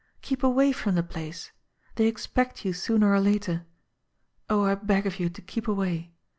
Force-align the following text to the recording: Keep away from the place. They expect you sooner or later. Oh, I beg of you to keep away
Keep 0.23 0.41
away 0.41 0.71
from 0.71 0.95
the 0.95 1.03
place. 1.03 1.51
They 1.93 2.07
expect 2.07 2.65
you 2.65 2.73
sooner 2.73 3.11
or 3.13 3.19
later. 3.19 3.67
Oh, 4.49 4.63
I 4.63 4.73
beg 4.73 5.05
of 5.05 5.19
you 5.19 5.29
to 5.29 5.41
keep 5.43 5.67
away 5.67 6.11